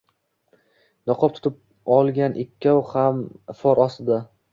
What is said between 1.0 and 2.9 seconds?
niqob tutib olgan ikkov